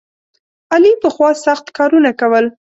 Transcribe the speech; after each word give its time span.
علي 0.73 0.91
پخوا 1.01 1.29
سخت 1.45 1.65
کارونه 1.77 2.11
کول. 2.19 2.45